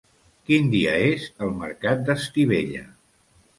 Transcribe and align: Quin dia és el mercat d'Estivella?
Quin 0.49 0.71
dia 0.71 0.95
és 1.09 1.27
el 1.47 1.53
mercat 1.61 2.03
d'Estivella? 2.09 2.85